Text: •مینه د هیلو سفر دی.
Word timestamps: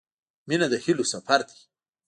•مینه 0.47 0.67
د 0.71 0.75
هیلو 0.83 1.05
سفر 1.13 1.39
دی. 1.49 1.59